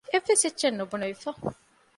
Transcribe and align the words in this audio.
އެއްވެސް 0.13 0.43
އެއްޗެއް 0.45 0.77
ނުބުނެވިފަ 0.79 1.29